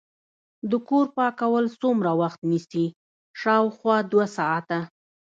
د 0.69 0.71
کور 0.87 1.05
پاکول 1.17 1.65
څومره 1.81 2.11
وخت 2.21 2.39
نیسي؟ 2.49 2.85
شاوخوا 3.39 3.97
دوه 4.11 4.25
ساعته 4.37 4.79